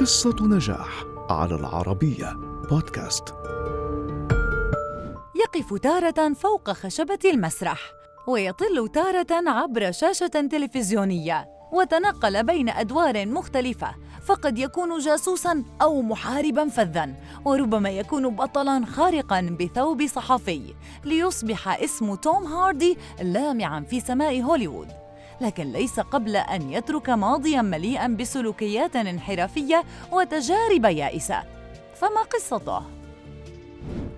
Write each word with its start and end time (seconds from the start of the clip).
قصة 0.00 0.36
نجاح 0.40 1.04
على 1.30 1.54
العربية 1.54 2.32
بودكاست. 2.70 3.34
يقف 5.34 5.74
تارة 5.82 6.32
فوق 6.32 6.70
خشبة 6.70 7.18
المسرح 7.24 7.80
ويطل 8.28 8.88
تارة 8.88 9.50
عبر 9.50 9.92
شاشة 9.92 10.26
تلفزيونية 10.26 11.48
وتنقل 11.72 12.42
بين 12.46 12.68
أدوار 12.68 13.26
مختلفة 13.26 13.94
فقد 14.26 14.58
يكون 14.58 14.98
جاسوسا 14.98 15.64
أو 15.82 16.02
محاربا 16.02 16.68
فذا 16.68 17.14
وربما 17.44 17.90
يكون 17.90 18.28
بطلا 18.36 18.84
خارقا 18.86 19.56
بثوب 19.60 20.06
صحفي 20.06 20.74
ليصبح 21.04 21.82
اسم 21.82 22.14
توم 22.14 22.46
هاردي 22.46 22.98
لامعا 23.22 23.80
في 23.80 24.00
سماء 24.00 24.42
هوليوود. 24.42 25.07
لكن 25.40 25.72
ليس 25.72 26.00
قبل 26.00 26.36
أن 26.36 26.72
يترك 26.72 27.10
ماضيا 27.10 27.62
مليئا 27.62 28.08
بسلوكيات 28.08 28.96
انحرافية 28.96 29.84
وتجارب 30.12 30.84
يائسة. 30.84 31.42
فما 31.94 32.22
قصته؟ 32.22 32.82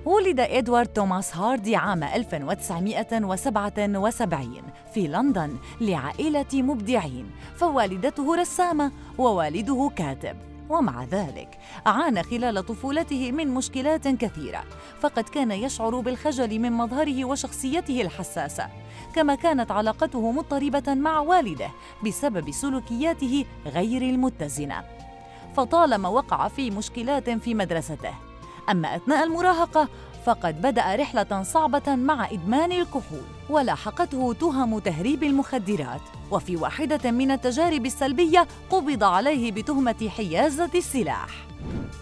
ولد 0.04 0.40
إدوارد 0.40 0.86
توماس 0.86 1.36
هاردي 1.36 1.76
عام 1.76 2.04
1977 2.04 4.62
في 4.94 5.06
لندن 5.06 5.56
لعائلة 5.80 6.46
مبدعين 6.54 7.30
فوالدته 7.56 8.36
رسامة 8.36 8.92
ووالده 9.18 9.90
كاتب. 9.96 10.49
ومع 10.70 11.04
ذلك 11.04 11.58
عانى 11.86 12.22
خلال 12.22 12.66
طفولته 12.66 13.32
من 13.32 13.48
مشكلات 13.48 14.08
كثيرة 14.08 14.64
فقد 15.00 15.24
كان 15.24 15.50
يشعر 15.50 16.00
بالخجل 16.00 16.58
من 16.58 16.72
مظهره 16.72 17.24
وشخصيته 17.24 18.00
الحساسة 18.00 18.68
كما 19.14 19.34
كانت 19.34 19.70
علاقته 19.70 20.32
مضطربة 20.32 20.94
مع 20.94 21.20
والده 21.20 21.70
بسبب 22.06 22.50
سلوكياته 22.50 23.44
غير 23.66 24.02
المتزنة. 24.02 24.84
فطالما 25.56 26.08
وقع 26.08 26.48
في 26.48 26.70
مشكلات 26.70 27.30
في 27.30 27.54
مدرسته 27.54 28.14
أما 28.70 28.96
أثناء 28.96 29.24
المراهقة 29.24 29.88
فقد 30.24 30.62
بدأ 30.62 30.94
رحلة 30.94 31.42
صعبة 31.42 31.94
مع 31.94 32.30
إدمان 32.30 32.72
الكحول 32.72 33.22
ولاحقته 33.50 34.32
تهم 34.32 34.78
تهريب 34.78 35.22
المخدرات 35.22 36.00
وفي 36.30 36.56
واحدة 36.56 37.10
من 37.10 37.30
التجارب 37.30 37.86
السلبية 37.86 38.46
قبض 38.70 39.04
عليه 39.04 39.52
بتهمة 39.52 40.08
حيازة 40.16 40.70
السلاح. 40.74 41.28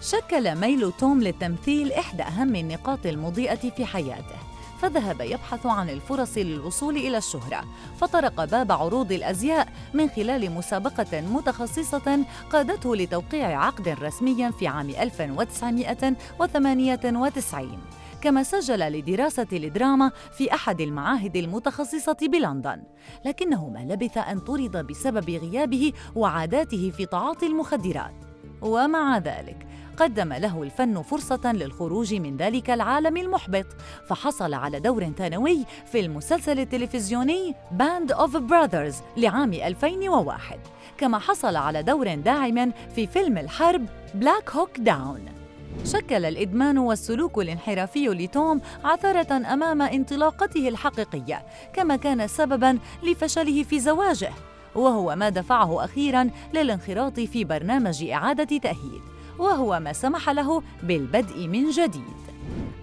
شكل 0.01 0.55
ميل 0.55 0.91
توم 0.91 1.21
للتمثيل 1.21 1.93
إحدى 1.93 2.23
أهم 2.23 2.55
النقاط 2.55 3.05
المضيئة 3.05 3.69
في 3.69 3.85
حياته 3.85 4.35
فذهب 4.81 5.21
يبحث 5.21 5.65
عن 5.65 5.89
الفرص 5.89 6.37
للوصول 6.37 6.97
إلى 6.97 7.17
الشهرة 7.17 7.63
فطرق 7.99 8.45
باب 8.45 8.71
عروض 8.71 9.11
الأزياء 9.11 9.67
من 9.93 10.09
خلال 10.09 10.51
مسابقة 10.51 11.21
متخصصة 11.21 12.25
قادته 12.51 12.95
لتوقيع 12.95 13.65
عقد 13.65 13.89
رسمي 13.89 14.51
في 14.51 14.67
عام 14.67 14.89
1998 14.89 17.79
كما 18.21 18.43
سجل 18.43 18.79
لدراسة 18.79 19.47
الدراما 19.53 20.11
في 20.31 20.53
أحد 20.53 20.81
المعاهد 20.81 21.35
المتخصصة 21.35 22.17
بلندن 22.21 22.83
لكنه 23.25 23.69
ما 23.69 23.79
لبث 23.79 24.17
أن 24.17 24.39
طرد 24.39 24.87
بسبب 24.87 25.29
غيابه 25.29 25.93
وعاداته 26.15 26.91
في 26.97 27.05
تعاطي 27.05 27.45
المخدرات. 27.45 28.13
ومع 28.61 29.17
ذلك 29.17 29.67
قدم 29.97 30.33
له 30.33 30.63
الفن 30.63 31.01
فرصة 31.01 31.51
للخروج 31.51 32.13
من 32.13 32.37
ذلك 32.37 32.69
العالم 32.69 33.17
المحبط 33.17 33.65
فحصل 34.07 34.53
على 34.53 34.79
دور 34.79 35.11
ثانوي 35.17 35.65
في 35.91 35.99
المسلسل 35.99 36.59
التلفزيوني 36.59 37.55
Band 37.71 38.11
of 38.11 38.37
Brothers 38.37 38.95
لعام 39.17 39.53
2001 39.53 40.59
كما 40.97 41.19
حصل 41.19 41.55
على 41.55 41.83
دور 41.83 42.15
داعم 42.15 42.71
في 42.95 43.07
فيلم 43.07 43.37
الحرب 43.37 43.85
Black 44.13 44.49
Hawk 44.49 44.79
Down 44.79 45.38
شكل 45.85 46.25
الإدمان 46.25 46.77
والسلوك 46.77 47.37
الانحرافي 47.37 48.07
لتوم 48.07 48.61
عثرة 48.83 49.33
أمام 49.53 49.81
انطلاقته 49.81 50.67
الحقيقية 50.67 51.45
كما 51.73 51.95
كان 51.95 52.27
سبباً 52.27 52.79
لفشله 53.03 53.63
في 53.63 53.79
زواجه 53.79 54.31
وهو 54.75 55.15
ما 55.15 55.29
دفعه 55.29 55.85
أخيراً 55.85 56.29
للانخراط 56.53 57.19
في 57.19 57.43
برنامج 57.43 58.03
إعادة 58.03 58.57
تأهيل 58.57 59.01
وهو 59.39 59.79
ما 59.79 59.93
سمح 59.93 60.29
له 60.29 60.63
بالبدء 60.83 61.47
من 61.47 61.69
جديد. 61.69 62.19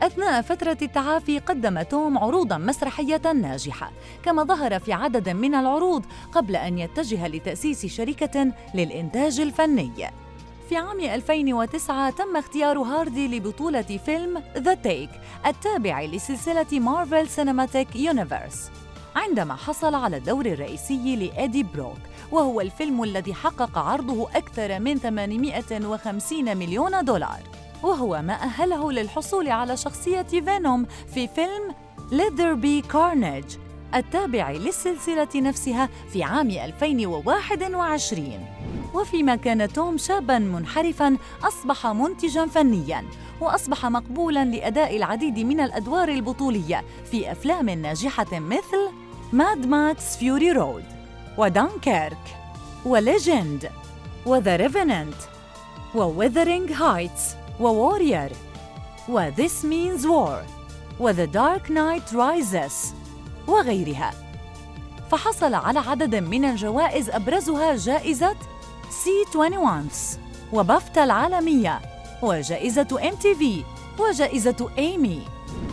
أثناء 0.02 0.42
فترة 0.42 0.78
التعافي 0.82 1.38
قدم 1.38 1.82
توم 1.82 2.18
عروضا 2.18 2.58
مسرحية 2.58 3.32
ناجحة 3.32 3.90
كما 4.22 4.44
ظهر 4.44 4.78
في 4.78 4.92
عدد 4.92 5.28
من 5.28 5.54
العروض 5.54 6.04
قبل 6.32 6.56
أن 6.56 6.78
يتجه 6.78 7.28
لتأسيس 7.28 7.86
شركة 7.86 8.52
للإنتاج 8.74 9.40
الفني. 9.40 9.90
في 10.68 10.76
عام 10.76 11.00
2009 11.00 12.10
تم 12.10 12.36
اختيار 12.36 12.78
هاردي 12.78 13.38
لبطولة 13.38 13.82
فيلم 13.82 14.42
The 14.56 14.74
Take 14.74 15.10
التابع 15.46 16.02
لسلسلة 16.02 16.80
Marvel 16.80 17.28
Cinematic 17.28 17.96
Universe 17.96 18.70
عندما 19.16 19.54
حصل 19.54 19.94
على 19.94 20.16
الدور 20.16 20.46
الرئيسي 20.46 21.16
لإيدي 21.16 21.62
بروك 21.62 21.98
وهو 22.32 22.60
الفيلم 22.60 23.02
الذي 23.02 23.34
حقق 23.34 23.78
عرضه 23.78 24.28
أكثر 24.34 24.80
من 24.80 24.98
850 24.98 26.56
مليون 26.56 27.04
دولار. 27.04 27.40
وهو 27.82 28.22
ما 28.22 28.34
أهله 28.34 28.92
للحصول 28.92 29.48
على 29.48 29.76
شخصية 29.76 30.22
فينوم 30.22 30.86
في 31.14 31.28
فيلم 31.28 31.74
There 32.10 32.62
Be 32.62 32.92
Carnage 32.92 33.58
التابع 33.94 34.50
للسلسلة 34.50 35.28
نفسها 35.36 35.88
في 36.12 36.22
عام 36.22 36.50
2021 36.50 38.55
وفيما 38.96 39.36
كان 39.36 39.72
توم 39.72 39.98
شابا 39.98 40.38
منحرفا 40.38 41.16
أصبح 41.42 41.86
منتجا 41.86 42.46
فنيا 42.46 43.04
وأصبح 43.40 43.86
مقبولا 43.86 44.44
لأداء 44.44 44.96
العديد 44.96 45.38
من 45.38 45.60
الأدوار 45.60 46.08
البطولية 46.08 46.84
في 47.10 47.32
أفلام 47.32 47.70
ناجحة 47.70 48.26
مثل 48.32 48.90
ماد 49.32 49.66
ماكس 49.66 50.16
فيوري 50.16 50.52
رود 50.52 50.84
ودانكيرك 51.38 52.36
وليجند 52.84 53.70
وذا 54.26 54.56
ريفننت 54.56 55.16
وويذرينج 55.94 56.72
هايتس 56.72 57.34
وورير 57.60 58.32
وذيس 59.08 59.64
مينز 59.64 60.06
وور 60.06 60.42
وذا 61.00 61.24
دارك 61.24 61.70
نايت 61.70 62.14
رايزز 62.14 62.94
وغيرها. 63.48 64.12
فحصل 65.10 65.54
على 65.54 65.78
عدد 65.78 66.14
من 66.14 66.44
الجوائز 66.44 67.10
أبرزها 67.10 67.76
جائزة 67.76 68.36
C 68.90 69.38
21 69.38 69.88
وبافتا 70.52 71.04
العالمية 71.04 71.80
وجائزة 72.22 73.08
MTV 73.08 73.64
وجائزة 73.98 74.70
ايمي 74.78 75.22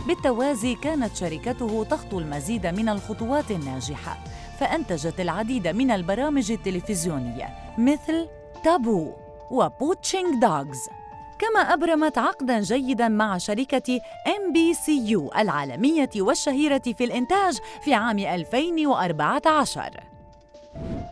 بالتوازي 0.06 0.74
كانت 0.74 1.16
شركته 1.16 1.84
تخطو 1.90 2.18
المزيد 2.18 2.66
من 2.66 2.88
الخطوات 2.88 3.50
الناجحة 3.50 4.18
فأنتجت 4.60 5.20
العديد 5.20 5.68
من 5.68 5.90
البرامج 5.90 6.52
التلفزيونية 6.52 7.48
مثل 7.78 8.28
Taboo 8.64 9.12
و 9.50 9.60
Poaching 9.60 10.40
Wars. 10.40 10.80
كما 11.38 11.60
أبرمت 11.60 12.18
عقداً 12.18 12.60
جيداً 12.60 13.08
مع 13.08 13.38
شركة 13.38 14.00
NBCU 14.26 15.30
العالمية 15.38 16.10
والشهيرة 16.16 16.82
في 16.98 17.04
الإنتاج 17.04 17.58
في 17.84 17.94
عام 17.94 18.18
2014 18.18 20.13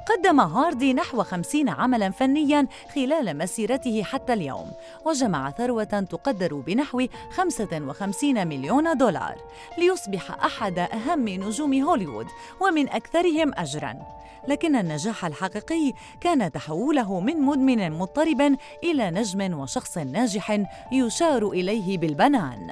قدم 0.06 0.40
هاردي 0.40 0.94
نحو 0.94 1.22
خمسين 1.22 1.68
عملاً 1.68 2.10
فنياً 2.10 2.66
خلال 2.94 3.38
مسيرته 3.38 4.02
حتى 4.02 4.32
اليوم 4.32 4.70
وجمع 5.04 5.50
ثروة 5.50 5.84
تقدر 5.84 6.54
بنحو 6.54 7.06
55 7.30 8.46
مليون 8.48 8.96
دولار 8.96 9.34
ليصبح 9.78 10.44
أحد 10.44 10.78
أهم 10.78 11.28
نجوم 11.28 11.82
هوليوود 11.82 12.26
ومن 12.60 12.88
أكثرهم 12.88 13.52
أجراً. 13.54 13.94
لكن 14.48 14.76
النجاح 14.76 15.24
الحقيقي 15.24 15.93
كان 16.20 16.52
تحوله 16.52 17.20
من 17.20 17.40
مدمن 17.40 17.90
مضطرب 17.90 18.56
إلى 18.84 19.10
نجم 19.10 19.58
وشخص 19.58 19.99
ناجح 19.99 20.60
يشار 20.93 21.49
إليه 21.49 21.99
بالبنان. 21.99 22.70